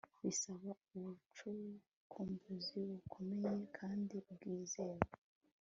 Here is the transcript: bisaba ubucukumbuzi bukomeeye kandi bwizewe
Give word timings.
bisaba 0.25 0.69
ubucukumbuzi 0.95 2.79
bukomeeye 2.89 3.63
kandi 3.77 4.15
bwizewe 4.31 5.01